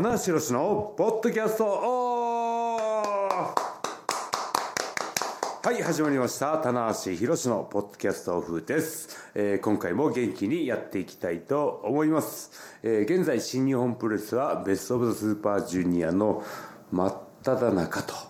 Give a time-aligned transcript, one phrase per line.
[0.00, 1.64] 棚橋宏のポッドキャスト。
[1.66, 3.00] オ
[5.64, 6.56] はい始まりました。
[6.58, 12.52] 棚橋宏のポッドキャストオフです、えー今回も元気にやっていきたいと思います、
[12.84, 16.44] えー現在新日本プロレスはベストオブザスーパージュニアの
[16.92, 18.20] 真っ只中と、は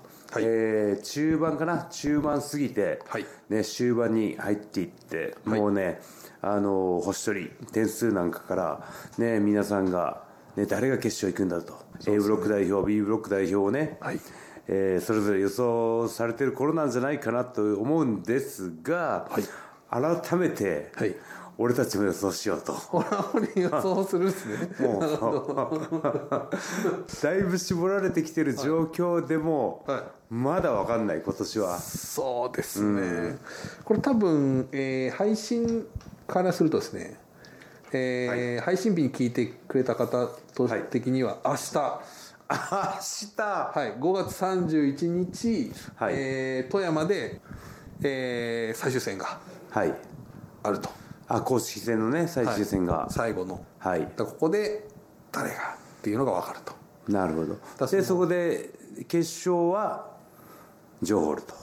[0.40, 0.44] い。
[0.46, 1.86] えー中盤かな？
[1.90, 3.26] 中盤過ぎて、はい。
[3.50, 6.00] ね、終盤に入っていって、もうね
[6.40, 8.88] あの星取り点数なんかから、
[9.18, 10.26] ね、皆さんが、
[10.58, 14.20] ね、誰が決勝行くんだと、A ブロック代表 B ブロック代表をね、はい。
[14.66, 19.30] えーそれぞれ予想されてる頃なんじゃないかなと思うんですが、
[19.88, 21.14] 改めて、はい。
[21.60, 22.74] 俺たちも予想しようと。
[23.54, 24.68] 予想するんですね。
[24.84, 25.02] もう。
[27.22, 30.02] だいぶ絞られてきてる状況でも、はい。
[30.34, 31.78] まだ分かんない今年は。
[31.78, 33.38] そうですね、
[33.84, 35.86] これ多分、えー配信
[36.26, 37.18] からするとですね、
[37.92, 42.02] えー配信日に聞いてくれた方とはい的には明日、は
[42.48, 43.00] 明
[43.34, 43.88] 日。
[43.88, 44.00] い。
[44.00, 46.14] 5月31日、はい。
[46.16, 47.40] えー富山で、
[48.02, 49.38] えー最終戦が
[49.70, 49.94] はい。
[50.62, 50.90] あると。
[51.28, 53.06] あ公式戦のね最終戦が。
[53.10, 53.64] 最後の。
[53.78, 54.88] はい、ここで
[55.30, 55.56] 誰がっ
[56.02, 56.72] ていうのが分かると。
[57.12, 57.56] なるほど。
[57.78, 58.70] だでそこで
[59.08, 60.10] 決勝は
[61.02, 61.54] ジョーホールと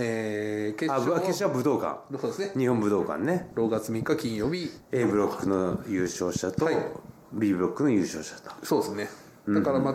[0.00, 2.18] えー決あ勝はぶ決勝は武道館。
[2.20, 2.60] そうですね。
[2.60, 3.50] 日本武道館ね。
[3.54, 4.70] 6月3日金曜日。
[4.92, 6.76] A ブロックの優勝者と、はい。
[7.32, 8.50] B ブロックの優勝者と。
[8.62, 9.08] そうですね。
[9.54, 9.94] だからまあ、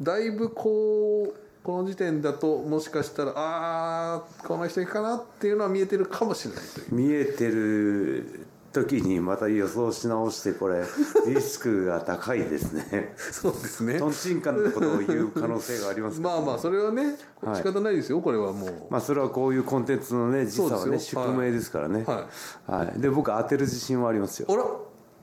[0.00, 10.82] だいぶこうこの時点だともしかしたらああこの人いくかなっていうのは見えてるかもしれない見えてる時にまた予想し直してこれ
[11.26, 13.14] リスクが高いですね。
[13.16, 13.98] そうですね。
[13.98, 17.56] とんちんかんなことを言う可能性がありますまあまあそれはねはい。
[17.56, 18.72] 仕方ないですよこれはもう。
[18.90, 22.04] まあそれはこういうコンテンツのね時差はね宿命ですからね。
[22.06, 22.26] は
[22.66, 24.46] はい、で僕当てる自信はありますよ。
[24.50, 24.64] あら。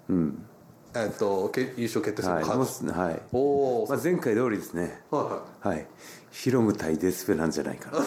[0.10, 0.46] うん。
[0.96, 2.42] えっとけ優勝決定戦はい。
[2.42, 3.22] のカード、もしはい。
[3.32, 5.02] おお、まあ、前回通りですね。
[5.12, 5.88] はいははい
[6.32, 8.00] ヒロム対デスペなんじゃないかな。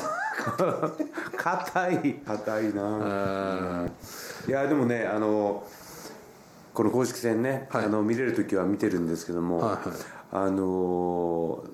[1.37, 2.15] 硬い。
[2.27, 2.83] 硬いな。
[2.83, 3.91] うん
[4.49, 5.67] いやでもねあの
[6.75, 7.85] この公式戦ね、はい。
[7.85, 9.99] あの見れる時は見てるんですけども、はいはい。
[10.33, 11.65] あの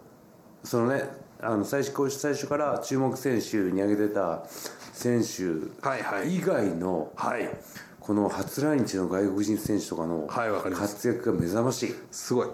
[0.65, 1.05] そのね
[1.41, 4.45] あの最初最初から注目選手に挙げてた
[4.93, 5.45] 選手
[5.87, 6.37] はいはい。
[6.37, 7.49] 以外の、はい。
[8.01, 12.49] この初来日の外国人選手とかの活躍が目覚ましい、すごい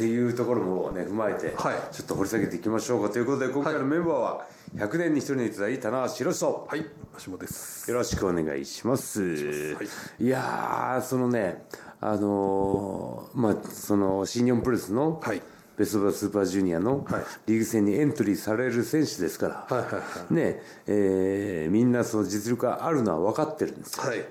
[0.00, 1.94] っていうところもね踏まえて、はい。
[1.94, 4.46] ちょっと掘り下げていきましょうかということで今回のメンバーは
[4.76, 6.86] 100年に一人にいただい棚橋宏とはい。
[7.22, 7.90] 橋本です。
[7.90, 9.74] よろしくお願いします。
[9.74, 9.82] は
[10.18, 10.24] い。
[10.24, 11.64] いやーそのね
[12.00, 15.42] あのーまあその新日本プロレスのはい。
[15.76, 17.22] ベスト・オブ・ザスーパージュニアのはい。
[17.46, 20.00] リーグ戦にエントリーされる選手ですから、はいはいは
[20.30, 20.34] い。
[20.34, 24.04] ねえーみんなその実力があるのは分かってるんですよ。
[24.04, 24.24] はい。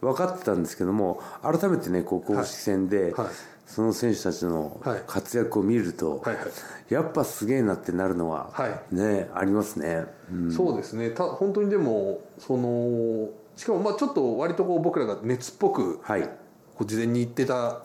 [0.00, 3.26] 分かってたんですけども改めてねこう公式戦で、はい
[3.66, 5.02] その選手たちのはい。
[5.06, 6.44] 活躍を見ると、はいはい。
[6.88, 8.94] やっぱすげえなってなるのは、はい。
[8.94, 10.52] ねありますね、うん。
[10.52, 11.10] そうですね。
[11.10, 16.22] た本当にでもそのしかもまあちょっと割とこう僕らが熱っぽくはい。
[16.22, 16.30] こ
[16.80, 17.82] う事前に言ってた、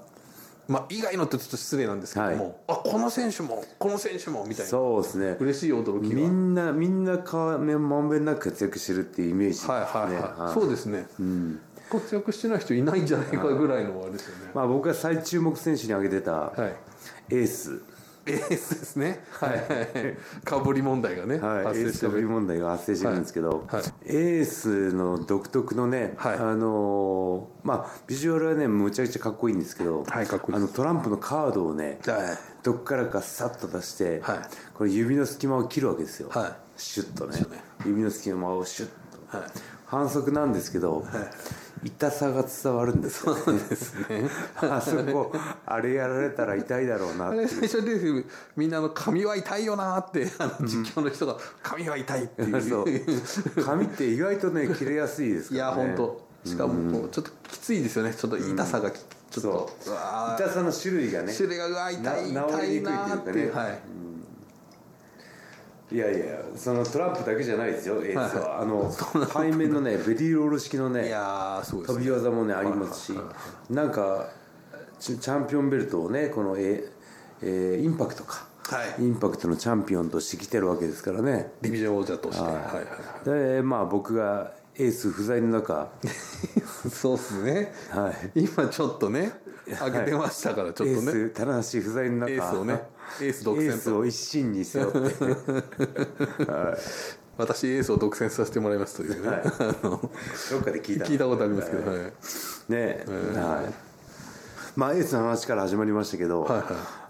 [0.68, 4.70] まあ、以外のってちょっと失礼なんですけども、あこの選手もこの選手もみたいな。
[4.70, 5.38] そうですね。
[5.40, 10.54] 嬉しい驚きがみんなみんなまんべんなく活躍してるっていうイメージはいはいはい、はい。
[10.54, 11.08] そうですね、
[11.90, 17.36] 活躍してない人いないんじゃないかぐらいのあれですよね、まあ、僕が最注目選手に挙げてたはい。
[17.36, 17.82] エース、
[18.26, 19.24] エースですね。
[19.32, 19.50] はい。
[19.50, 19.60] はい。
[19.60, 19.66] は
[20.12, 23.82] いかぶり問題がね、はい、エ発ースかぶり問題が発生してるんですけど、はい。
[23.82, 26.36] はいエースの独特のね、はい。
[26.36, 32.38] あのーまあビジュアルはねむちゃくちゃかっこいいんですけど、はいかっこいいあのトランプのカードをねはい。
[32.64, 34.40] どっからかさっと出して、はい。
[34.74, 36.52] これ指の隙間を切るわけですよ、はい。
[36.76, 37.40] シュッとね。
[37.86, 38.90] 指の隙間をシュッ
[39.32, 39.48] と、はい。
[39.86, 41.04] 反則なんですけど、
[41.84, 43.26] 痛さが伝わるんです。
[43.26, 44.30] よね。
[44.56, 45.32] あそこ
[45.66, 52.62] あれやられたら痛いだろうなあれ最初でみんなあの髪は痛いよなってあの実況の人が髪は痛いっていう。
[52.62, 53.64] そう。
[53.64, 55.82] 髪って意外とね切れやすいですいからね。
[55.82, 56.30] や本当。
[56.50, 58.14] しかもちょっときついですよね。
[58.14, 59.00] ちょっと痛さがき
[59.30, 59.70] ちょっと
[60.38, 63.80] 痛さの種類がね種類がうわ痛い痛いりにくいなーっていうかねはい
[65.92, 73.20] いやいやそのトランプだけじゃないですよエースは、あの背面のねベリーロール式のいねやーそうです飛び技もねありますし
[73.70, 74.30] なんか
[75.00, 76.84] チチャンピオンベルトをねこのえ
[77.42, 79.02] えーインパクトか、はい。
[79.04, 81.54] インパクトのチャンピオンとして来てるわけですからね。
[81.62, 82.44] ディビジョン王者として。
[82.44, 82.54] はい。
[82.54, 82.62] は
[83.22, 85.74] いでまあ僕がエース不在の中。
[85.74, 85.90] は
[86.86, 87.74] いそうっすね。
[87.90, 88.42] はい。
[88.42, 89.32] 今ちょっとね
[89.68, 91.12] 上げてましたからちょっエとね。
[91.12, 92.32] ース棚橋不在の中。
[92.34, 92.84] エースをね
[93.22, 95.16] エース独エースを一身に背負って。
[97.40, 99.42] 私エースを独占させてもらいますというね、あ
[99.82, 99.98] のど
[100.60, 101.06] っかで聞いた。
[101.06, 102.00] 聞いたことありますけど、はい、
[102.68, 103.06] ね。
[103.08, 103.74] はい。
[104.76, 106.66] まあエースの話から始まりましたけど、はいはい。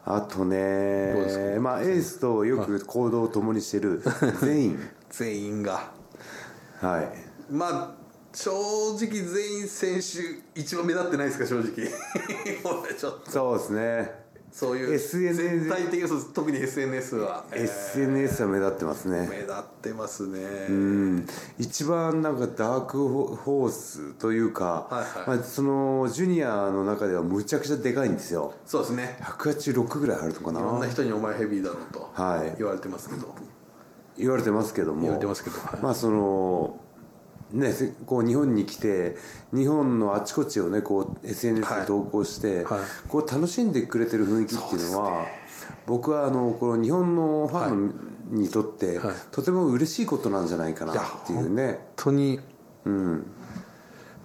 [0.06, 4.04] あとどうですねまあエースとよく行動を共にしてる
[4.42, 4.90] 全員。
[5.10, 5.92] 全員が。
[6.80, 7.52] はい。
[7.52, 7.96] まあ
[8.34, 11.72] 正直全員選手一番目立ってないですか正直。
[12.84, 13.32] 俺ちょっと。
[13.32, 19.28] そうですねそういう SNS 全体的に特に SNS は、えー SNS は目立ってますね。
[19.30, 21.28] 目立ってますね、うん。
[21.58, 25.38] 一番なんかダークホースというか、はいはい。
[25.38, 28.54] まあ、そのジュニアの中ではむちゃくちゃでかいんですよ。
[28.66, 29.18] そうですね。
[29.22, 32.56] 186ぐらいあるのかいろんなな人に「お前ヘビーだろ」うとはい。
[32.58, 33.34] 言われてますけど、
[34.18, 35.02] 言われてますけども。
[35.02, 35.60] 言われてますけど。
[35.60, 35.82] はい。
[35.82, 36.80] まあその
[37.52, 39.16] ねせこう日本に来て
[39.54, 41.82] 日本のあちこちをねこう SNS はい。
[41.82, 42.80] に投稿して、はい。
[43.08, 45.26] こう楽しんでくれてる雰囲気っていうのは
[45.86, 47.94] 僕はあのこの日本のファン
[48.32, 49.16] にとって、はい。
[49.32, 51.66] とても嬉しいことなんじゃないかなっていうね。
[51.66, 52.40] 本当に
[52.86, 53.26] うん。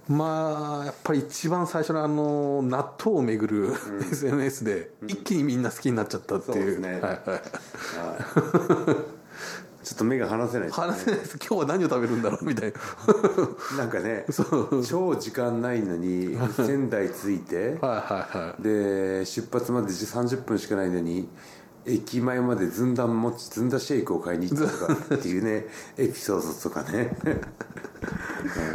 [0.07, 3.73] まあやっぱり一番最初のあの納豆をめぐる、
[4.11, 6.55] SNS で一気にみんな好きになっちゃったっていう。
[6.55, 6.91] そうですね。
[6.91, 7.01] はい。
[7.01, 9.14] はい
[9.85, 10.73] ちょっと目が離せないね。
[10.73, 11.37] 話せないです。
[11.37, 12.79] 今日は何を食べるんだろうみたいな。
[13.77, 14.25] なんかね
[14.83, 21.29] 超時間ないのに仙台着いて はいで出発まで30分しかないのに
[21.85, 25.67] 駅前までずんだもちずんだシェイクを買いに行ったとかっていうね
[25.97, 27.15] エピソードとかね。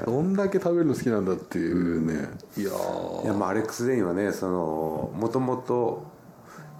[0.06, 3.24] どんだけ食べるの好きなんだっていうね、いやー。
[3.24, 6.04] いやまあアレックス・デインはねそのもともと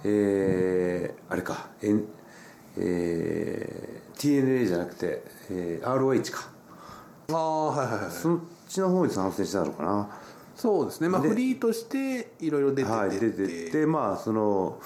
[0.05, 2.05] えーあれかえん
[2.77, 6.49] えー TNA じゃなくて、えー ROH か。
[7.29, 10.09] ああはいはいはいそっちの方に参戦したのかな。
[10.55, 11.09] そうですね。
[11.09, 12.89] まあでフリーとしていろいろ出て。
[12.89, 13.85] はい、出てって。
[13.87, 14.79] まあその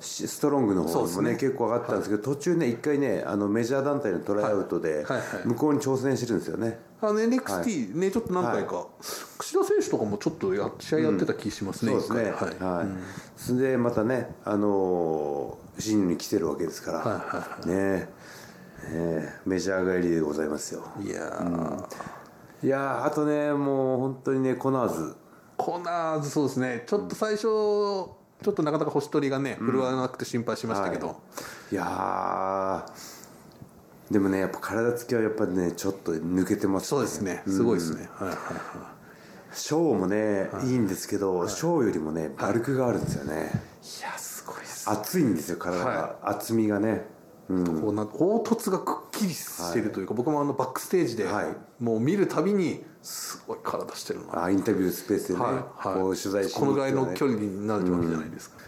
[0.00, 1.36] しストロングの方もねね。
[1.36, 5.18] 結構上がったんですけど、途中ね一回ねあのメジャー団体のトライアウトではい。
[5.18, 8.86] はい向こうに挑戦してるんですよね、あの NXT ねちょっと何回か、
[9.38, 12.22] 櫛田選手とかもちょっとや試合やってた気しますね、そうですね。
[12.22, 12.32] はい、
[12.64, 12.86] はい、
[13.36, 17.06] それでまたねあのー新入に来てるわけですから、はい
[17.36, 17.68] はい。
[17.68, 18.08] ね
[18.82, 20.82] えーメジャー帰りでございますよ。
[21.00, 25.16] いやー、いやーあとねもう本当にねコナーズ。
[25.56, 26.84] コナーズそうですね。
[26.86, 28.16] ちょっと最初ちょ
[28.50, 31.16] っとなかなか星取りがね振るわなくて心配しましたけど、
[31.72, 31.74] い。
[31.74, 34.12] やー。
[34.12, 37.42] でもねやっぱ体つきはやっぱねちょっと抜けてますそうですね。
[37.46, 38.36] すごいですね、はいはいはい。
[39.56, 47.06] ショーもね、い、いんですけど、ショーよりもねバルクがあるんですよね、いやすごいです厚いんですよ体が、は厚みがね
[47.48, 47.80] うん。
[47.80, 51.46] こうな凹凸がくっきりしてるというか、僕もあのバックステージで、はい。
[51.82, 55.54] もう見るたびにすごい体してるな、あインタビュースペースでね、はい
[55.88, 56.00] はい。
[56.00, 58.64] こう取材しにこのぐらいの距離になるわけじゃないですか、ね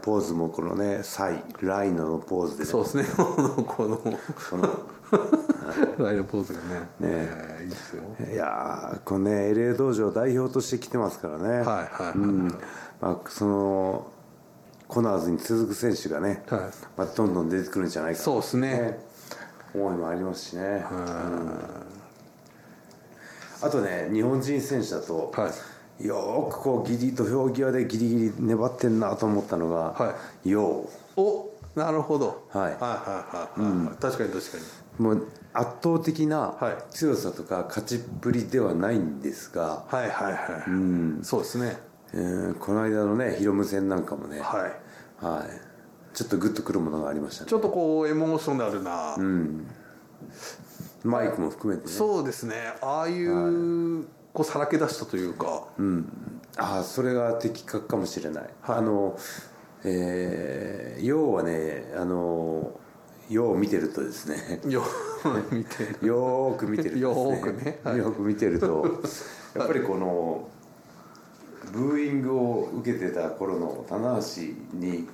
[0.00, 2.70] ポーズもこのねサイライノのポーズでね。
[2.70, 3.04] そうですね。
[3.16, 6.74] このこのライドポーズがね。
[6.74, 6.88] ね。
[7.00, 8.02] えーいいですよ。
[8.32, 11.48] いやーこのね LA 道場代表として来てますからね。
[11.48, 12.18] はいはいはい。
[12.18, 12.48] うん。
[13.00, 14.10] まあ、その
[14.88, 16.60] コナーズに続く選手がね、はい。
[16.96, 18.98] まあ、どんどん出てくるんじゃないかそうですね。
[19.74, 20.82] 思いもありますしね、
[23.62, 25.52] あとね日本人選手だと、は
[26.00, 30.14] よーくこうギリ土俵際でギリギリ粘ってんなと思ったのが、は
[30.44, 32.48] よおなるほど。
[32.50, 32.62] はい。
[32.62, 34.64] はいはいはいはい、確かに確かに。
[34.98, 36.92] うもう圧倒的なはい。
[36.92, 41.20] 強さとか勝ちっぷりではないんですが、はいはいはい、うん。
[41.22, 41.76] そうですね
[42.14, 45.24] えーこの間のねヒロム戦なんかもね、はい。
[45.24, 47.50] はい、ちょっとグッとくるものがありましたね。
[47.50, 49.16] ちょっとこうエモーショナルな、
[51.04, 51.92] マイクも含めてね。
[51.92, 52.54] そうですね。
[52.80, 55.66] ああいう、こうさらけ出したというか、
[56.56, 59.18] ああそれが的確かもしれない、あの
[59.84, 62.72] えー、要はねあの
[63.28, 64.60] よう見てるとですね。
[64.70, 64.82] よ
[65.50, 66.06] 見てる。
[66.06, 67.80] よーく見てるとよーくね。
[67.84, 67.98] はい。
[67.98, 69.00] よーく見てると。
[69.54, 70.48] やっぱりこの
[71.72, 75.08] ブーイングを受けてた頃の棚橋に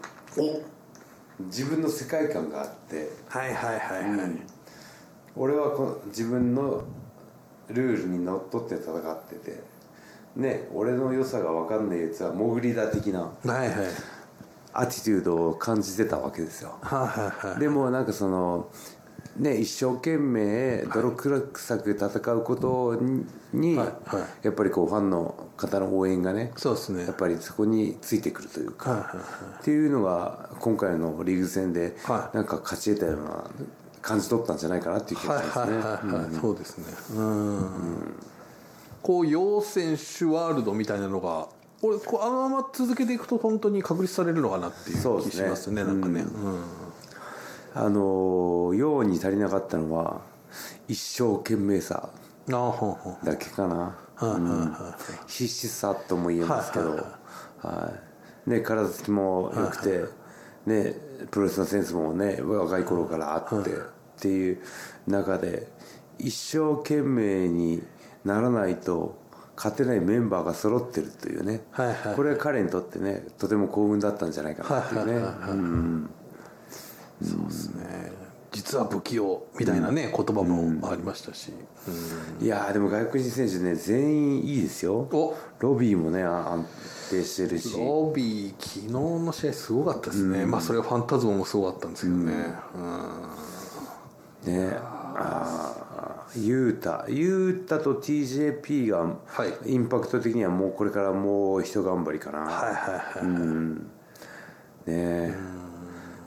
[1.40, 3.10] 自分の世界観があって。
[3.28, 4.30] はいはいはいはい、
[5.36, 6.82] 俺はこの自分の
[7.68, 9.74] ルールにのっとって戦ってて。
[10.36, 13.70] ね俺の良さが分かんないやつは潜りだ的なはいはい。
[14.72, 16.76] アティチュードを感じてたわけですよ。
[16.82, 17.60] はいはいはい。
[17.60, 18.68] でもなんかその
[19.36, 22.94] ね一生懸命泥臭く戦うこと
[23.52, 23.86] に、はい。
[23.86, 24.46] はい。
[24.46, 27.04] やっぱりこうファンの方の応援がねそうですね。
[27.04, 29.60] やっぱりそこについてくるというか、はいはいはい。
[29.60, 32.36] っていうのが今回のリーグ戦ではい。
[32.36, 33.50] なんか勝ち得たような
[34.02, 35.76] 感じ取ったんじゃないかなっていう気がはいしますね。
[35.76, 36.84] はいはいはい、そうですね。
[37.16, 37.68] うん。
[39.02, 41.48] こう陽選手ワールドみたいなのが
[41.82, 46.62] 俺こうあのまま続けていくと本当に確立されるのかなっていう気しますねなんかね、うん
[47.74, 50.22] あのように足りなかったのは
[50.88, 52.10] 一生懸命さ
[52.46, 56.90] だけかな、はいはいはい必死さとも言えますけど、
[57.60, 57.92] は
[58.46, 60.04] いね、体つきも良くて、
[60.66, 60.94] ね、
[61.32, 63.74] プロレスのセンスもね若い頃からあって、っ
[64.20, 64.60] ていう
[65.08, 65.66] 中で
[66.18, 67.82] 一生懸命に
[68.24, 69.18] ならないと
[69.56, 72.14] 勝てないメンバーが揃ってるというね、はいはい。
[72.14, 75.12] これは彼にとってねとても幸運だったんじゃないかなっていうね、
[75.48, 76.10] うん
[77.22, 78.12] そうですね。
[78.52, 81.52] 実は不器用みたいなね、言葉もありましたし、
[82.40, 85.08] いやーでも外国人選手ね全員いいですよ。
[85.12, 85.36] お。
[85.58, 86.64] ロビーもねあ安
[87.10, 87.76] 定してるし。
[87.76, 92.54] ロビー昨日の試合すごかったですね、まあそれはファンタズモもすごかったんですけどね、
[94.46, 94.54] うん。
[94.54, 97.06] ねあーユータ。
[97.08, 99.72] ユータと TJP がはい。
[99.72, 103.80] インパクト的にはもうこれからもう一頑張りかな、はいはいはい、ね。
[104.86, 105.34] え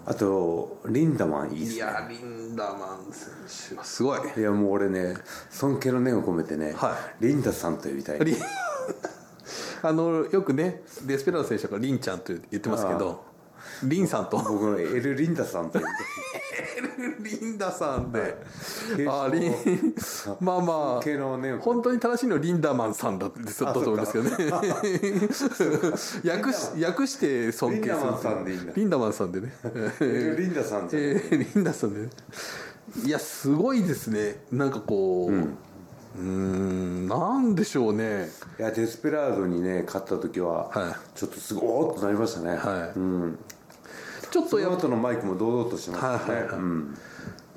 [0.10, 1.76] あとリンダマンいいですね。
[1.76, 3.30] いやリンダマン選
[3.72, 4.20] 手はすごい。
[4.38, 5.16] いやもう俺ね
[5.50, 8.20] 尊敬の念を込めてね、はリンダさんと呼びたい。
[9.84, 13.22] あのよくねデスペラード選手がリンちゃんと言ってますけど
[13.84, 14.38] リンさんと。
[14.38, 15.92] 僕のエル・リンダさんと呼び
[17.20, 18.36] リンダさんで。
[18.98, 19.08] い。
[19.08, 19.54] あリン
[20.40, 21.60] まあまあ。
[21.60, 24.52] 本当に正しいのはリンダマンさんだってだったと思いますけどね。
[26.30, 28.74] 訳し訳して尊敬するリンダマンさんでいいんだ。
[28.76, 29.54] リンダマンさんでね。
[30.02, 32.10] リンダさんじゃんえーリンダさんでね。
[33.06, 34.44] いやすごいですね。
[34.52, 35.34] なんかこう
[36.18, 38.30] うーんなんでしょうね。
[38.60, 43.00] いやデスペラードにね勝った時は、はちょっとすごーっとなりましたね、はい。
[43.00, 43.40] うん、
[44.32, 46.60] ちょっとやっ後のマイクも堂々としてましたね、はいはいはい。
[46.60, 46.98] うん、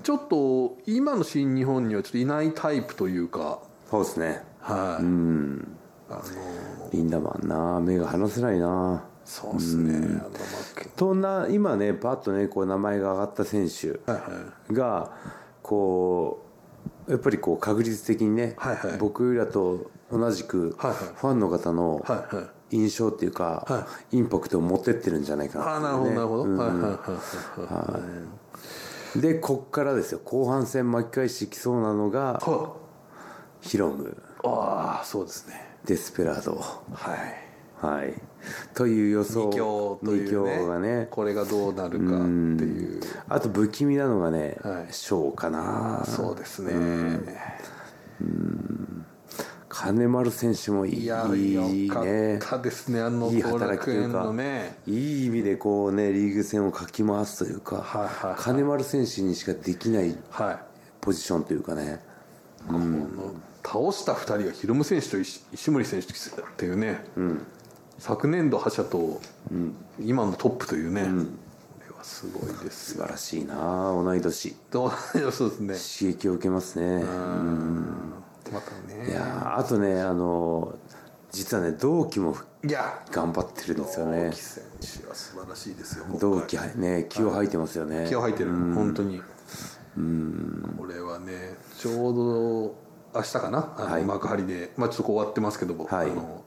[0.03, 3.61] ちょっと今の新日本にはちょっといないタイプというか。
[3.91, 4.43] そうですね。
[4.61, 5.77] はい、うん。
[6.11, 10.29] あのリンダマンな目が離せないなそうですね、あのまあ
[10.97, 14.19] とな今ねパッとねこう名前が上がった選手はいは
[14.71, 15.12] いが
[15.62, 16.45] こ
[17.07, 18.99] うやっぱりこう確率的にね、はいはい。
[18.99, 26.59] 僕らと同じくファンの方のはいはい印象っていうか、はインパクトを持ってってるんじゃないかなああなるほどなるほど、うん。
[26.59, 28.00] はいはいはいは
[29.17, 29.21] い。
[29.21, 30.21] でこっからですよ。
[30.25, 32.77] 後半戦巻き返してきそうなのがは
[33.61, 34.17] ヒロム。
[34.45, 35.61] ああそうですね。
[35.85, 36.55] デスペラード。
[36.93, 37.50] はい。
[37.85, 38.15] はい。
[38.75, 39.49] という予想。
[39.50, 41.09] 二強という、ね、二強がね。
[41.11, 43.00] これがどうなるかっていう。
[43.29, 44.93] あと不気味なのがね、はい。
[44.93, 46.05] ショーかな。
[46.07, 46.73] そうですね、
[49.71, 51.55] 金丸選手もいいいやい
[51.87, 54.77] いねったですねあのいい後働きというか楽園のね。
[54.87, 58.43] いい意味でこうねリーグ戦をかき回すというか、はいはいはい。
[58.43, 60.59] 金丸選手にしかできないはい。
[61.00, 62.00] ポジションというかね。
[62.67, 63.33] この
[63.65, 66.12] 倒した2人がヒロム選手と石石森選手っ
[66.57, 67.05] ていうね、
[67.99, 69.21] 昨年度覇者と
[70.00, 71.09] 今のトップというね、こ
[71.89, 72.99] れはすごいです。
[72.99, 73.55] よ素晴らしいな
[73.93, 74.57] 同い年。
[74.73, 75.75] そうですね。
[76.03, 77.05] 刺激を受けますね
[78.52, 79.12] またいね。
[79.12, 80.78] やーあとねあの
[81.30, 84.26] 実はね同期もいや頑張ってるんですよね。
[84.26, 84.64] 同期選
[85.02, 88.07] 手は素晴らしいですよ同期ね気を吐いてますよね。
[88.09, 89.21] 気を吐いてる本当に。
[90.78, 93.75] これはねちょうど明日かな？
[93.76, 94.04] あのはい。
[94.04, 96.11] 幕張で、まあ、ちょっとこう終わってますけども、はい。
[96.11, 96.45] あの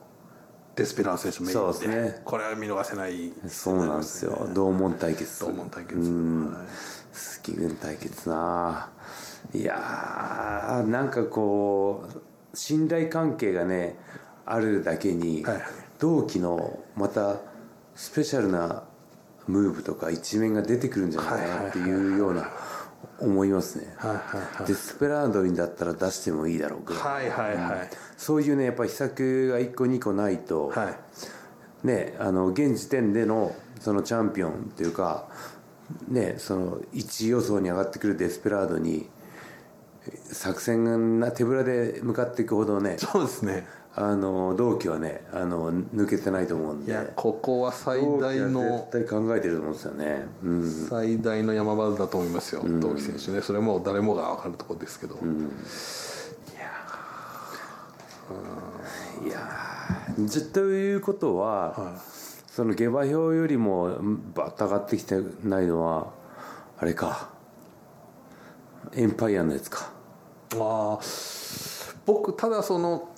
[0.76, 3.32] デスペラード選手メインでねこれは見逃せない。
[3.46, 4.48] そうなんですよ。
[4.54, 5.40] 同門対決。
[5.40, 5.96] 同門対決。
[5.96, 6.52] うん。
[6.52, 6.66] はい。
[7.12, 8.90] スキ軍対決な
[9.52, 13.98] いやーなんかこう信頼関係がね
[14.46, 15.64] あるだけに、はいはい。
[15.98, 17.36] 同期のまた
[17.94, 18.84] スペシャルな
[19.46, 22.50] ムーブとか一面が出てくるんじゃないかなっていうような
[23.20, 23.94] 思いますね、
[24.66, 27.90] デスペラードにだったら出してもいいだろうけど、はいはいはい。
[28.16, 31.86] そういうねやっぱり秘策が1個2個ないと、はい。
[31.86, 35.28] ね、あの現時点でのそのチャンピオンっていうか、
[36.08, 39.08] ね、その1位予想に上がってくるデスペラードに
[40.32, 43.66] 作戦が手ぶらで向かっていくほどねそうですね。
[43.96, 46.90] あの同期はねあの抜けてないと思うんで。
[46.90, 53.40] いやここは最大はの絶対考えてると思うんですよね、うん、最大の山場だと思いますよ、同期選手ね。
[53.40, 55.18] それも誰もが分かるところですけど、い
[59.28, 60.26] やー。
[60.26, 61.94] じゃということは、
[62.48, 63.96] その下馬評よりも
[64.34, 66.12] バッと上がってきてないのは
[66.78, 67.32] あれか。
[68.96, 69.93] エンパイアのやつか
[70.60, 71.00] ああ
[72.06, 73.08] 僕ただその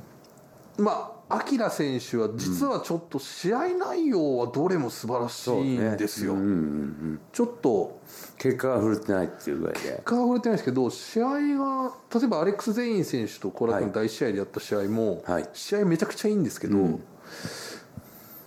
[0.79, 8.01] まあアキラ選手は実はちょっと試合内容はどれも素晴らしいんですよ、うんうんうんちょっと
[8.39, 9.81] 結果が振るってないっていうぐらいで。
[9.81, 15.49] 結果は触れてないですけど試合が例えばアレックス・ゼイン選手とコーラ君大試合でやった試合も、はい。
[15.53, 16.77] 試合めちゃくちゃいいんですけど、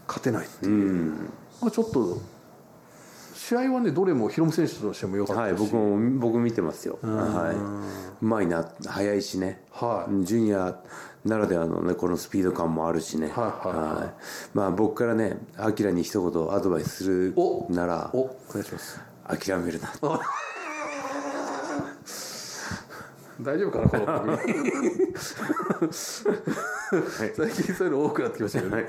[0.07, 1.13] 勝てないっていう、
[1.61, 2.19] まあ、ちょっと
[3.49, 6.99] 試合はねどれもヒロム選手としても良かったはいですし、僕も僕見てますよ。
[7.01, 7.55] はい。
[7.55, 9.63] うまいな早いしね。
[9.71, 10.23] はい。
[10.23, 10.79] ジュニア
[11.25, 13.29] ならではのねこのスピード感もあるしね。
[13.29, 14.13] はいはいはい。
[14.53, 19.01] まあ僕からねアキラに一言アドバイスするおならおお願いします。
[19.27, 19.89] 諦めるな
[23.41, 24.37] 大丈夫かなこの 番組。
[27.35, 28.85] 最近そういうの多くなってきましたよね。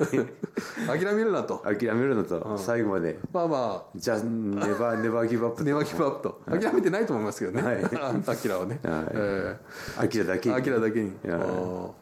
[0.87, 1.59] 諦めるなと。
[1.59, 2.59] 諦めるなと。
[2.59, 3.19] 最後まで。
[3.33, 3.90] まあまあ。
[3.95, 6.40] じゃあネバーネバーギブアップネバーギブアップと。
[6.47, 7.85] 諦めてないと思いますけどね、はい。
[8.26, 9.04] アキラはね、はい。
[9.14, 9.57] え
[9.99, 11.12] アキラだけーアキラだけに、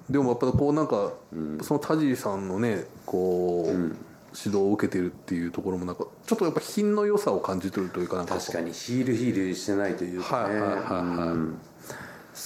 [0.08, 1.12] でもやっぱこうなんか、
[1.62, 10.60] その田尻さんのねこう、指導を受けてるっていうところもなんかちょっとやっぱ品の良さを感じてるというか確かにヒールヒールしてないというかね。
[10.60, 11.28] はいはいはいはい。
[11.28, 11.58] うん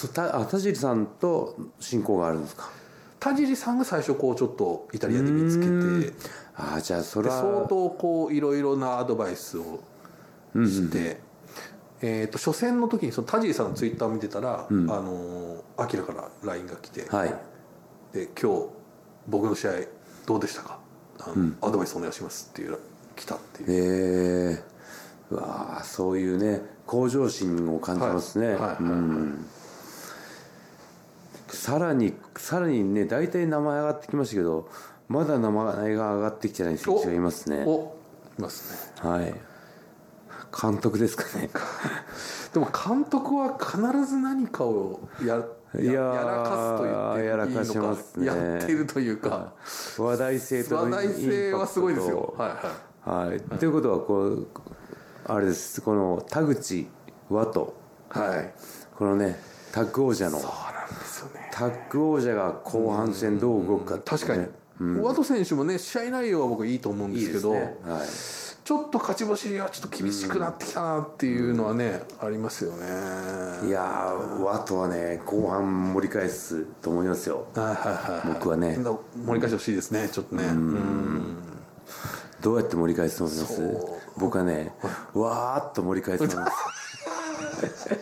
[0.09, 2.71] 田尻さんと親交があるんですか？
[3.21, 6.33] 田尻さんが最初こうちょっとイタリアで見つけて。
[6.55, 9.81] ああじゃあそれで相は当こういろいろなアドバイスを
[10.55, 11.19] して、
[12.03, 17.35] えー、と初戦の時にその田尻さんのツイッターを見てたら、あのアキラから LINE が来て、はい。
[18.13, 18.69] で今日
[19.29, 19.71] 僕の試合
[20.27, 20.79] どうでしたか？
[21.21, 22.77] あの、アドバイスお願いしますっていう
[23.17, 24.63] 来たっていう、へえ
[25.31, 28.57] うわあそういうね向上心を感じますね、はい。
[28.57, 28.77] はい。
[28.81, 29.47] うん
[31.53, 34.69] さらにさらにね大体名前上がってきましたけど
[35.09, 37.65] まだ名前が上がってきてない選手がいますね。
[37.67, 37.95] お
[38.39, 39.09] いますね。
[39.11, 39.35] はい。
[40.59, 41.51] 監督ですかね。
[42.55, 48.27] でも監督は必ず何かをややいやーやらかすと言っていいやらかのかしますね。
[48.27, 49.53] やってるというか
[49.99, 52.35] 話題性と話題性はすごいですよ。
[52.37, 53.29] はいはい。
[53.29, 54.47] はい、ということはこう
[55.27, 55.81] あれです。
[55.83, 56.89] この田口
[57.29, 57.75] 和と
[58.09, 58.55] はい。
[58.97, 59.39] このね
[59.73, 60.39] タッグ王者の
[61.71, 64.47] タッグ王者が後半戦どう動くかっていう確かに、
[65.01, 68.09] ワト選手もね試合内容は僕いいと思うんですけどね、はい、
[68.65, 72.79] ちょっと勝ち星がちょっと厳しくなってきたなっていうのはね、ありますよね。
[73.69, 77.47] いやーワトはね後半盛り返すと思いますよ。
[77.55, 78.77] はいはいはい僕はね。
[78.83, 78.91] だ
[79.25, 80.45] 盛り返してほしいですねちょっとね。
[80.45, 81.37] うん。
[82.41, 83.63] どうやって盛り返すと思います？
[84.17, 84.75] 僕はね
[85.15, 86.51] わーっと盛り返すと思いま
[87.67, 87.89] す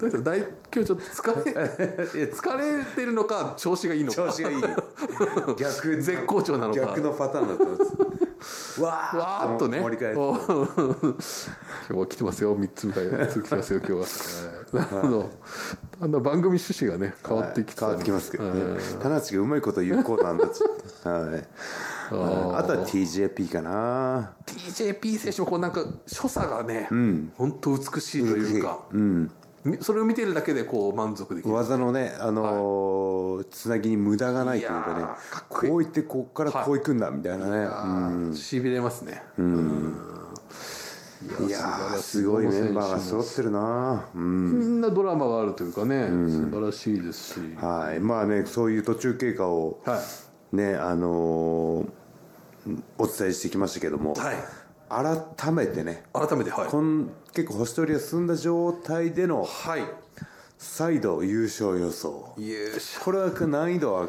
[0.00, 1.52] どう大今日ちょっと疲れ
[2.30, 4.16] 疲れてるのか調子がいいのか。
[4.16, 4.62] 調子がいい
[5.58, 6.80] 逆絶好調なのか。
[6.80, 7.92] 逆のパターンだと思います。
[8.80, 9.80] わーっとね。
[9.80, 10.18] 盛り返す。
[10.18, 10.36] お今
[11.88, 12.56] 日は来てますよ。
[12.56, 13.92] 3つぐらい3つ来てますよ今日
[14.72, 14.80] は。
[14.80, 15.30] なるほど
[16.00, 18.80] だんだん番組趣旨がね変わってきて変わってきますけどね。
[19.02, 21.48] 田中がうまいこと言うコーナーになっちゃってはい。
[22.10, 24.32] あとは TJP かな。
[24.46, 26.88] TJP 選手もこうなんか所作がね、
[27.36, 29.28] 本当美しいというか、み
[29.80, 31.54] それを見てるだけでこう満足できる。
[31.54, 39.22] 技のね、あのーつなぎに無駄がないというかねかっこういってこっからこういくんだみたいなね、しびれますね、
[41.46, 44.08] いやーすごいメンバーが揃ってるな。
[44.14, 44.58] うん。
[44.60, 48.00] みんなドラマがあるというかね、素晴らしいですし、はい。
[48.00, 50.00] まあねそういう途中経過をは
[50.52, 50.56] い。
[50.56, 51.88] ねあのー
[52.98, 54.36] お伝えしてきましたけども、はい
[54.88, 56.04] 改めてね。
[56.12, 56.68] 改めてはい。
[56.68, 59.82] こん結構星取りが進んだ状態でのはい。
[60.58, 62.34] 再度優勝予想。
[62.36, 64.08] 優勝これは難易度は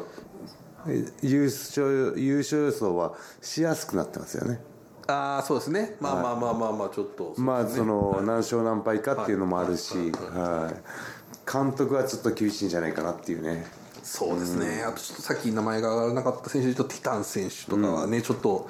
[0.88, 4.60] え優勝優勝予想はしやすくなってますよね。
[5.06, 5.96] ああそうですね。
[6.00, 7.34] まあまあまあまあまあちょっと。
[7.36, 13.66] まあその何勝何敗かっていうのもあるし、はい、監督はちょっと厳しいんじゃないかなっていうね。
[14.02, 18.68] そうですね、あとちょっとさっき名前が上がらなかった選手でティタン選手とかはね、ちょっと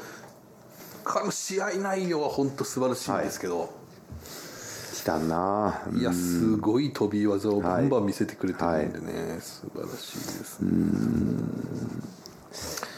[1.12, 3.68] 彼の試合内容は本当素晴らしいんですけど、
[4.94, 5.82] 来たな。
[5.92, 10.60] いやすごい飛び技をバンバン見せてくれてるんでね、素晴らしいです。
[10.60, 10.70] ね、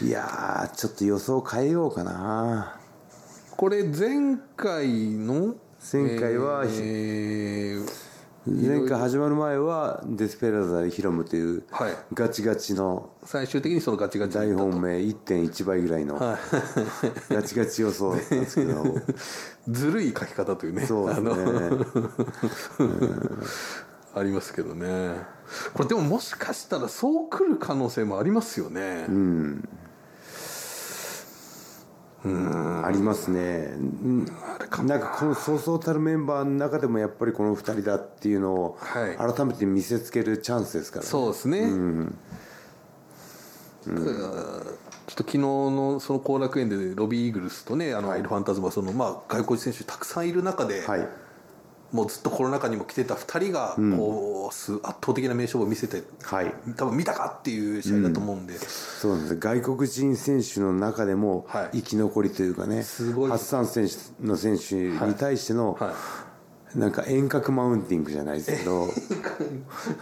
[0.03, 2.79] いやーちょっと予想変えようかな。
[3.57, 5.55] これ前回の
[5.90, 8.12] 前回はえー
[8.44, 11.92] 前回始まる前はデスペラーザ・ヒロムというはい。
[12.12, 16.18] ガチガチの最終的にそのガチガチ大本命1.1倍ぐらいの
[17.31, 18.83] ガチガチ予想ですけど
[19.68, 21.31] ずるい書き方というねそうですね。
[24.14, 25.16] ありますけどね。
[25.72, 29.07] これでももしかしたらそう来る可能性もありますよね、
[32.24, 33.74] ありますね。
[33.76, 34.26] うん
[34.87, 39.35] なんかこのそうそうたるメンバーの中でもやっぱりこの2人だっていうのをはい。
[39.35, 41.11] 改めて見せつけるチャンスですからね。
[41.11, 41.61] そうですね、
[43.87, 44.12] だから
[45.06, 51.08] ちょっと昨日のその後楽園でロビーイーグルスとねあの、エルファンタズマその、まあ、外国人選手たくさんいる中で、はい
[51.92, 56.52] もうずっとコロナ禍にも来てた2人がこう、す圧倒的な名勝負を見せてはい。
[56.76, 59.37] 多分見たかっていう試合だと思うんで、そうなんです。
[59.37, 61.70] 外国人選手の中でもはい。
[61.76, 63.31] 生き残りというかね、すごい。
[63.31, 63.88] 初参戦
[64.22, 66.78] の選手に対しての、はい。
[66.78, 68.88] なんか遠隔マウンティングじゃないですけど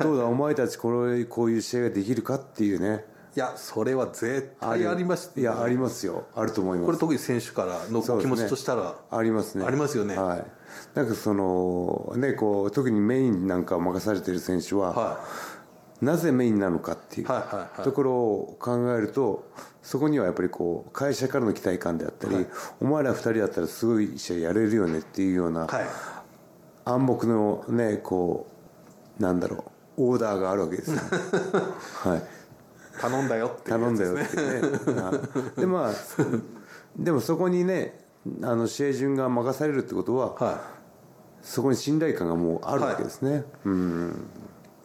[0.00, 3.04] どうだお前たちこれこういう試合ができるかっていうね。
[3.36, 6.26] いやそれは絶対ありましたいやありますよ。
[6.34, 6.86] あると思います。
[6.86, 9.64] これ特に選手からの気持ちとしたら、ありますね。
[9.64, 10.16] ありますよね。
[10.16, 10.59] はい
[10.94, 15.20] なんかそのねこう特にメインなんかを任されてる選手は、は
[16.00, 17.82] なぜメインなのかっていうはいはいはい。
[17.84, 19.50] ところを考えると
[19.82, 22.46] そこにはやっぱりこう会社からの期待感であったり、
[22.80, 25.86] お前ら二人だったらすごい試合やれるよねっていうような、いはい。
[26.84, 28.46] 暗黙のねこ
[29.18, 30.96] うなんだろうオーダーがあるわけですよ。
[32.04, 32.22] はい。
[33.00, 34.68] 頼んだよっていう頼んだよやつですね。
[34.76, 35.00] ってね。
[35.00, 35.12] は
[35.56, 35.60] い。
[35.60, 35.92] でまあ
[36.98, 37.98] でもそこにね
[38.42, 40.80] あの試合順が任されるってことは、は
[41.42, 44.28] そこに信頼感がもうあるわけですね、うん。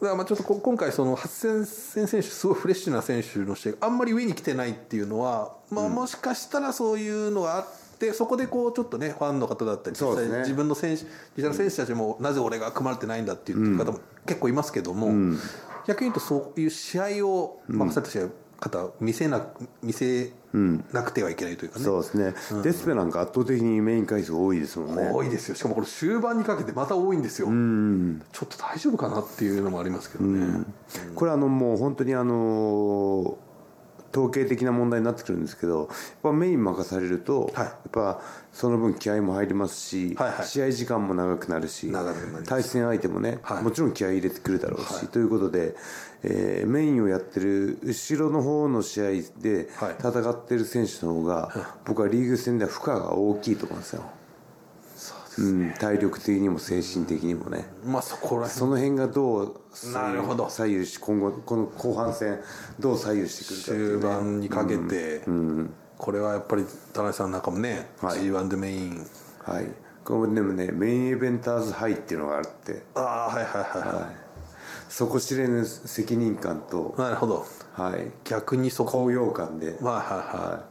[0.00, 7.66] だからまあちょっとこ今回その初戦選手すごいフレッシュな選手の試合があんまり上に来てないっていうのは、まあ、もしかしたらそういうのがあっ
[7.98, 11.04] てそこでこうちょっとねファンの方だったり実際自分の選手
[11.36, 15.36] 実際の選手たちもなぜ俺が組まれてないんだっていう方も結構いますけども、
[15.86, 19.46] 逆に言うとそういう試合を任された試合方は見せな
[19.82, 20.32] 見せ
[20.92, 22.14] なくてはいけないというかね、そうです
[22.54, 25.10] ね、デスペなんか圧倒的にメイン回数多いですもんね。
[25.12, 25.54] 多いですよ。
[25.54, 30.64] しかもこれ終盤にかけてまた多いんですよ、ちょっと大丈夫かなっていうのもありますけどね、
[31.14, 33.36] これあのもう本当にあの
[34.12, 35.88] 統計的な問題になってくるんですけどやっ
[36.22, 37.64] ぱメイン任されると、はい。
[37.64, 38.20] やっぱ
[38.52, 40.46] その分気合も入りますし、はいはい。
[40.46, 41.92] 試合時間も長くなるし
[42.46, 43.62] 対戦相手もね、はい。
[43.62, 45.74] もちろん気合い入れてくるだろうし、ということで、
[46.22, 49.04] えーメインをやってる後ろの方の試合
[49.40, 49.96] ではい。
[49.98, 51.52] 戦ってる選手の方が、
[51.84, 54.02] 僕はリーグ戦では負荷が大きいと思うんですよ、
[55.38, 57.66] うん、体力的にも精神的にもね。
[57.84, 58.50] まあそこら辺。
[58.50, 59.60] その辺がどう
[59.92, 60.48] なるほど。
[60.48, 62.40] 左右し今後この後半戦
[62.78, 65.22] どう左右してくるかっていう終ね盤にかけて、
[65.98, 68.20] これはやっぱり田中さんなんかもね、はい。
[68.20, 69.06] G1 でメイン。
[69.44, 69.66] はい。
[70.04, 74.16] これでもねメインイベンターズハイっていうのがあって、ああはいはいはいははい、
[74.88, 77.44] そこ知れぬ責任感とい、なるほど。
[77.72, 78.10] はい。
[78.24, 78.92] 逆にそこ。
[78.92, 79.94] 高揚感で、はいはいは
[80.48, 80.50] い。
[80.52, 80.64] は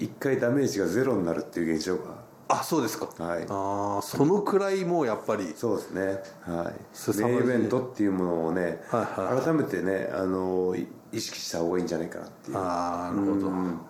[0.00, 3.46] い、一回ダメージがゼロになるっていう現象があそうですか、はい。
[3.48, 5.54] ああそのくらいもうやっぱり。
[5.56, 6.02] そうですね。
[6.42, 7.20] はい。
[7.22, 12.56] メインイベントっていうものをね、はいはい改めてねあのい意識した方がいいんじゃないかなっていう。
[12.56, 13.80] ああなるほど、うん。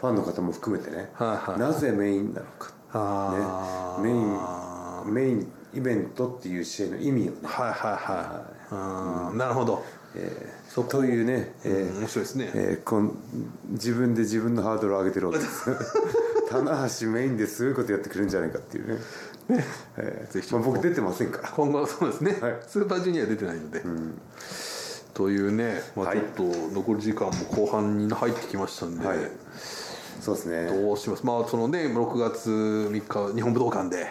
[0.00, 7.92] ファンの方も含めてね、はいはいなぜメインなのか、ああね、メインメインイベントっていう試合の意味をね、はいはい
[8.72, 13.18] はい、うんなるほど、えーというね、えー面白いですね、えーこん
[13.70, 15.70] 自分で自分のハードルを上げてるわけです
[16.48, 18.98] 棚橋メインですごいことやってくるんじゃないかっていうね。
[19.96, 20.52] えーぜひ。
[20.52, 21.48] まあ、僕出てませんから。
[21.50, 22.56] 今後はそうですね、はい。
[22.66, 23.82] スーパージュニア出てないので、
[25.14, 26.18] というね、まあ、はい。
[26.18, 26.42] ちょっと
[26.74, 29.18] 残り時間も後半に入ってきましたんで、はい。
[30.20, 30.66] そうですね。
[30.66, 31.24] どうします？
[31.24, 34.08] まあそのね6月3日日本武道館で、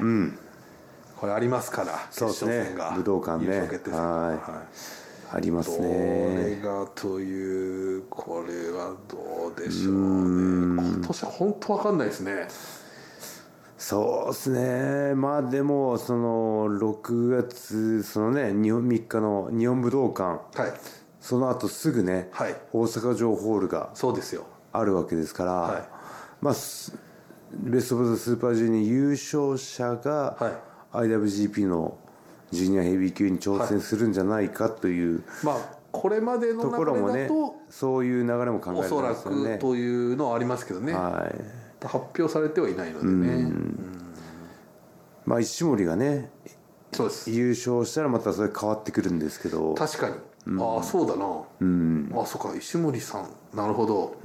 [1.18, 2.76] これありますからそうですね。
[2.96, 3.60] 武道館ね。
[3.92, 4.88] はい。
[5.30, 10.00] ありますこねれがというこれはどうでしょうね
[11.08, 12.48] 今年は本当わかんないですね。
[13.78, 15.16] そうですね。
[15.16, 20.62] まあでもその6月そのね日本3日の日本武道館。
[20.62, 20.74] はい。
[21.22, 22.56] その後すぐね、はい。
[22.74, 24.48] 大阪城ホールがそうですよ。
[24.74, 25.84] あるわけですから、はい。
[26.42, 26.94] まあす
[27.54, 30.60] ベスト・オブ・ザ・スーパージュニア優勝者が、は
[30.92, 31.98] IWGP の
[32.52, 39.58] ジュニアヘビー級に挑戦するんじゃないかというまあこれまでのところもね流れだと、そういう流れも考えられおそらますよね。
[39.58, 41.32] くというのはありますけどね、は
[41.82, 41.86] い。
[41.86, 43.52] 発表されてはいないのでね、
[45.26, 46.32] まあ石森がね
[46.94, 47.32] そうです。
[47.32, 49.74] 優勝したらまたそれ変わってくるんですけど。
[49.76, 50.16] 確かに、
[50.62, 51.26] ああそうだな、
[52.22, 52.56] あそうか。
[52.56, 53.30] 石森さん。
[53.56, 54.16] なるほど、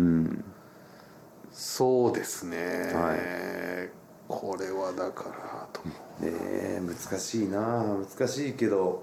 [1.50, 3.90] そうですね、はい。
[4.28, 7.85] これはだからとねえ難しいな。
[8.18, 9.02] 難しいけど。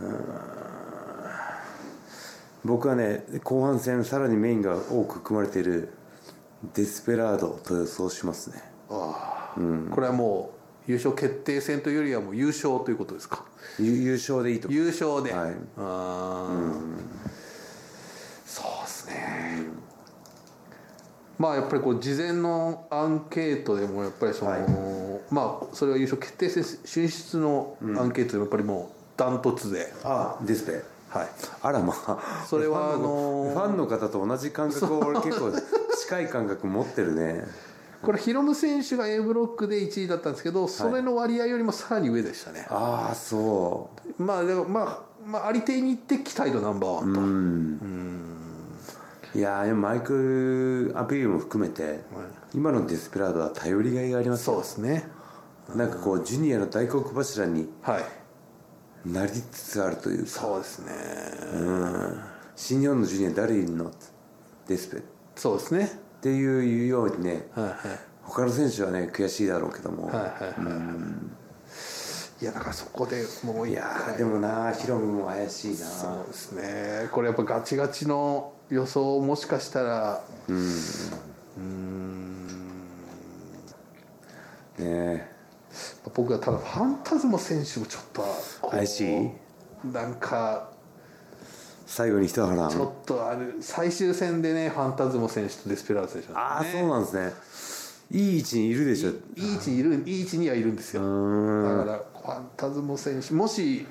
[0.00, 0.77] うーん
[2.64, 5.92] 僕はね後半戦さらにメインが多く組まれている
[6.74, 8.62] デスペラードと予想しますね。
[8.90, 10.50] ああ、これはも
[10.86, 13.44] う優勝決定戦というよりはもう優勝ということですか？
[13.78, 15.50] ゆ優勝でいいと優勝で、はい。
[15.50, 16.48] ああ、
[18.44, 19.66] そうですね、
[21.38, 24.60] まあやっぱりこう事前のアンケートでもやっぱりその、はい。
[25.30, 31.28] まあそれは優勝決定戦進出のアンケートでもやっぱりもうダントツで、あデスペはい。
[31.62, 35.52] あらまあそれはあのーファンの方と同じ感覚を 俺結構
[36.00, 37.46] 近い感覚持ってるね。
[38.02, 47.78] これヒロム選手が A ブロックで1位だったんですけどそれの割合よりもさらに上でしたね、ああそまあでもまあまあありていに行って期待度ナンバーワン
[49.32, 52.00] と、ういやーマイク・アピールも含めて、
[52.54, 55.08] 今のデスペラードは頼りがいがありますそうよですね。
[55.74, 58.04] なんかこうジュニアの大黒柱にはい
[59.06, 60.30] なりつつあるというか。
[60.30, 60.92] そうですね。
[62.56, 63.90] 新日本のジュニア誰いるの？
[64.66, 64.96] デスペ。
[64.98, 65.00] っ
[65.36, 65.90] そうですね。
[66.20, 67.76] ていうようにねはいはい。
[68.22, 70.28] 他の選手はね悔しいだろうけども、はいはいは
[72.40, 72.44] いい。
[72.44, 75.76] やだからそこでもういやーでもなヒロムも怪しいな。
[75.86, 77.08] そうですね。
[77.12, 80.54] これやっぱガチガチの予想もしかしたらね
[84.80, 85.37] え
[86.14, 88.24] 僕はただファンタズモ選手もちょっと
[88.70, 89.30] 怪しい？
[89.92, 90.70] なんか
[91.86, 92.70] 最後に一波乱？
[92.70, 96.80] ちょっとある最終戦でねファンタズモ選手とデスペラード選手ああなんですね。
[96.80, 97.32] そうなんですね。
[98.10, 99.10] いい位置にいるでしょ。
[99.10, 101.02] いい位置にいるいい位置にはいるんですよ。
[101.02, 103.86] だからファンタズモ選手もし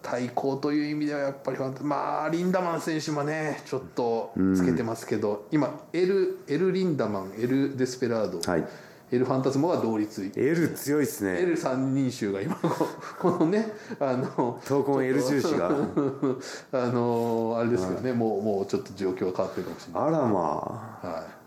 [0.00, 8.64] 対抗という意味ではやっぱりファンタまあリンダマン選手もねちょっとつけてますけど、今エルエル・リンダマンエル・デスペラード、はい
[9.10, 10.30] エル・ファンタズモが同率。
[10.36, 11.40] L 強いっすね。
[11.40, 12.86] L 三人衆が今こ
[13.18, 15.70] このねあの闘魂 L 重視が。
[16.72, 21.06] あのあれですけどね、もうもうちょっと状況が変わってるかもしれない、あらまあ。
[21.06, 21.38] は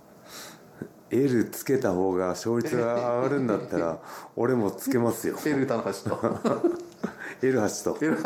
[1.11, 3.99] L つけた方が勝率が上がるんだったら
[4.35, 5.35] 俺もつけますよ。
[5.45, 6.15] い、L 田中と。
[7.41, 7.97] L8 と。
[8.01, 8.17] L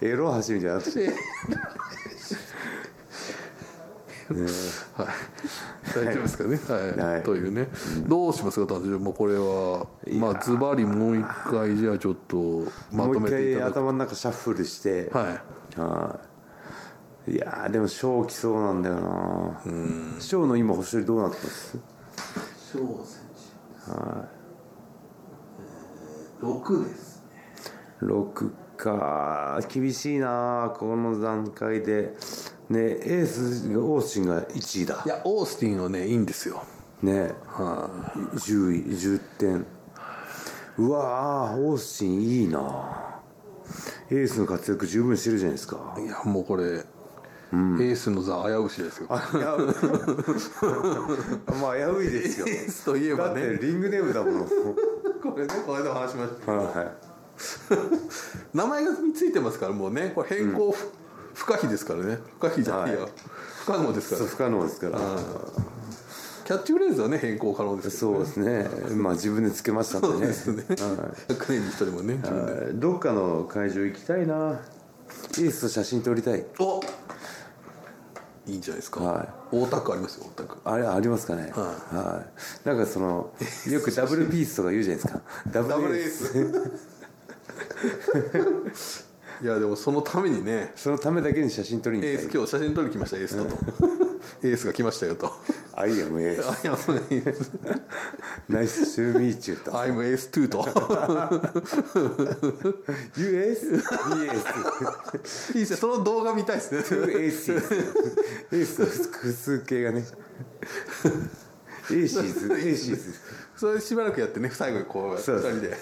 [0.00, 1.14] エロ橋みたいになってる。
[4.96, 5.06] はい、
[5.94, 7.14] 大丈夫ですかね、はい。
[7.14, 7.22] はい。
[7.22, 7.68] というね、
[8.06, 9.86] どうしますか団長もうこれは。
[10.18, 13.74] まあズバリもう一回じゃあちょっとまとめていただく。
[13.74, 15.10] 回頭の中シャッフルして。
[15.12, 15.22] は
[15.76, 15.80] い。
[15.80, 16.20] は
[17.28, 17.32] い。
[17.32, 19.60] いやーでも賞来そうなんだよな。
[20.20, 21.78] 賞の今星取りどうなってます？
[22.72, 23.20] 翔選
[26.40, 27.22] 手6です
[28.02, 29.60] 6か。
[29.68, 32.16] 厳しいなこの段階で
[32.70, 35.02] ねエースがオースティンが1位だ。
[35.04, 36.62] いやオースティンはねいいんですよ。
[37.02, 39.66] ね10位10点。
[40.78, 43.20] うわーオースティンいいな。
[44.10, 45.96] エースの活躍十分してるじゃないですか。
[45.98, 49.06] いやもうこれ、エースの座危うしですよ。
[49.10, 49.56] あいや
[51.60, 52.46] まあ危ういですよ。
[52.46, 54.54] エースといえばだってねリングネームだもん こ
[55.36, 56.52] れねこの間話しました。
[56.52, 56.92] は
[58.54, 60.92] 名前がついてますからもうねこれ変更不,、
[61.40, 62.18] 不可避ですからね。
[62.38, 62.92] 不可避じゃない。
[62.92, 63.10] や、はい
[63.64, 64.26] 不可能ですから。
[64.26, 64.98] 不可能ですから。
[66.44, 68.36] キャッチフレーズはね変更可能ですけどそうです
[68.90, 68.94] ね。
[68.96, 70.32] まあ自分でつけましたんでね。
[70.34, 70.76] そうですね。
[71.28, 72.52] 100年に一人もね自分で。
[72.52, 72.74] はい。
[72.74, 74.34] どっかの会場行きたいな。
[74.34, 76.44] エースと写真撮りたい。
[76.58, 76.80] お。
[78.46, 79.28] いいんじゃないですか、はい。
[79.52, 80.58] 大田区ありますよ大田区。
[80.64, 81.52] あれありますかね。
[81.54, 82.24] は
[82.64, 82.68] い。
[82.68, 83.32] なんかその
[83.70, 85.22] よくダブルピースとか言うじゃないですか。
[85.50, 86.08] ダブルエー
[88.74, 89.04] ス
[89.42, 90.72] いやでもそのためにね。
[90.76, 93.56] そのためだけに写真撮りにエース今日写真撮りに来ましたエースとと。
[94.46, 95.32] エースが来ましたよと。
[95.74, 97.34] あいいやもうエースあいやもうね
[98.48, 99.70] ナイスシューミーチューと。
[99.72, 100.68] I'm エース2と
[103.16, 103.66] US?
[105.54, 105.76] いいですね。
[105.76, 106.80] その動画見たいですね。
[106.80, 107.54] 2AC
[108.52, 110.04] エースと複数形がね。
[111.90, 113.14] エーシーズエーシーズ
[113.56, 115.76] それしばらくやってね最後にこう2人で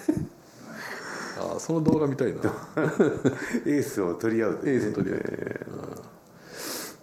[1.39, 2.39] ああその動画見たいな。
[3.65, 4.59] エースを取り合うね。
[4.65, 5.17] エース取り合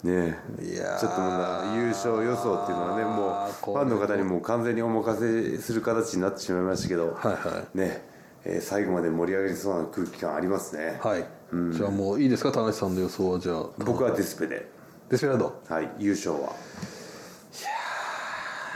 [0.05, 0.65] ねえ。
[0.65, 1.01] いやー。
[1.01, 8.03] ちょっともうな優勝予想っていうのはねもうファンの方にもう完全にお任せする形になってしまいましたけど、はいはね
[8.45, 8.59] え。
[8.59, 11.01] ー最後まで盛り上がりそうな空気感ありますね。
[11.03, 11.27] はい、
[11.73, 13.39] じゃあもういいですか田中さんの予想は。
[13.39, 13.67] じゃあ。
[13.79, 14.71] 僕はデスペで、
[15.09, 16.53] デスペラードはい、優勝は。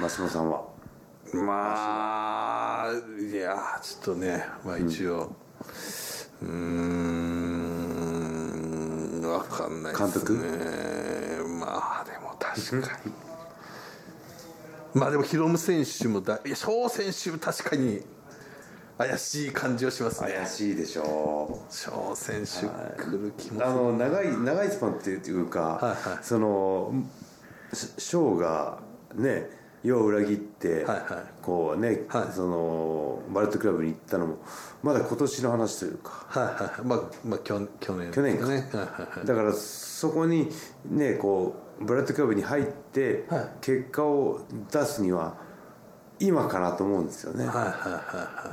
[0.00, 0.70] 真島さんは。
[1.34, 5.30] まあいやちょっとねまあ一応
[6.42, 7.20] うーん
[9.22, 10.12] 分かんないですね。
[10.12, 10.34] 監督？
[11.60, 13.12] まあでも確かに。
[14.92, 18.02] まあでもヒロム選手もだいや翔選手も確かに
[18.98, 20.32] 怪しい感じはしますね。
[20.32, 22.66] 怪しいでしょ翔選手
[23.00, 26.24] 来る気もうあの長い長いスパンっていうか、はいはい。
[26.24, 26.92] その
[27.72, 28.80] シショーが
[29.14, 29.48] ね
[29.82, 31.06] 世を裏切って、はいはい。
[31.42, 32.32] こうね、はい。
[32.32, 34.38] そのバレットクラブに行ったのも
[34.82, 36.26] まだ今年の話というか。
[36.28, 36.86] はいはいはい。
[36.86, 38.46] まあまあ去去年去年か。
[38.46, 38.68] ね
[39.24, 40.48] だからそこに
[40.86, 43.48] ねこうブラッドクラブに入ってはい。
[43.60, 44.40] 結果を
[44.70, 45.38] 出すには
[46.18, 47.72] 今かなと思うんですよね、はいはいは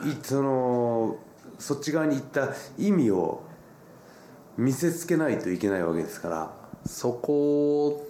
[0.02, 0.10] いはい。
[0.12, 1.18] いその
[1.60, 3.44] そっち側に行った意味を
[4.58, 6.68] 見せつけないといけないわけですから。
[6.86, 8.07] そこ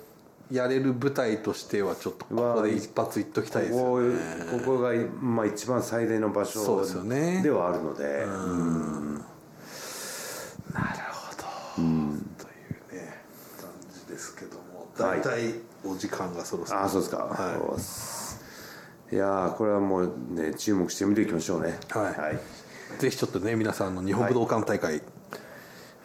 [0.52, 4.20] やれる舞台としてはちょっとここで一発いっときたいですこよね。
[4.52, 6.86] こここが、まあ、一番最大の場所
[7.42, 8.26] ではあるので。
[10.74, 11.44] なるほど、
[11.76, 11.88] という
[12.96, 13.22] ね
[13.60, 14.88] 感じですけども。
[14.98, 17.54] 大体お時間がそろそろ、ああそうですか、は
[19.12, 19.16] い。
[19.16, 21.78] いやーこれはもうね注目して見ていきましょうね。
[21.90, 22.40] はい。
[23.00, 25.02] ぜひちょっとね皆さんの日本武道館大会、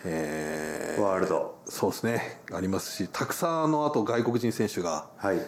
[0.04, 1.00] えー。
[1.02, 1.58] ワールド。
[1.66, 2.40] そうですね。
[2.52, 5.38] ありますしたくさんあのあと外国人選手がはい。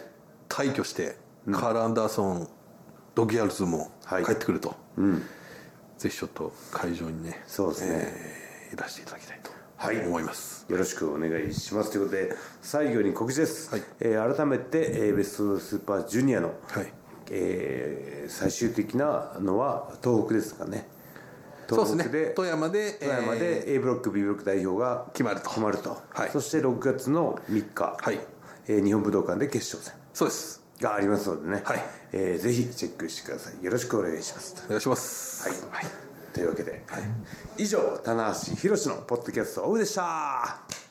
[0.48, 1.16] 退去して、
[1.50, 2.48] カール・アンダーソン
[3.14, 4.24] ドギアルズもはい。
[4.24, 5.22] 帰ってくると、うん。
[5.98, 7.90] ぜひちょっと会場にねそうですね。
[7.92, 10.04] えーいらしていただきたいとはい。
[10.06, 11.90] 思います、よろしくお願いします。
[11.92, 13.82] ということで最後に告知です、はい。
[14.00, 16.92] えー改めて、えーベストスーパージュニアの、はい。
[17.30, 20.88] えー最終的なのは東北ですかね
[21.68, 22.32] そうですね。
[22.34, 25.48] 富山で富山で A ブロック B ブロック代表が決まると。
[25.48, 26.30] 決まると、はい。
[26.30, 28.18] そして6月の3日、はい。
[28.66, 29.94] えー日本武道館で決勝戦。
[30.12, 30.62] そうです。
[30.80, 31.84] がありますのでね、はい。
[32.12, 33.64] えーぜひチェックしてください。
[33.64, 34.54] よろしくお願いします。
[34.66, 35.48] お願いします。
[35.48, 35.86] はい、
[36.32, 36.82] というわけで、
[37.56, 40.83] 以上棚橋宏のポッドキャストオフでした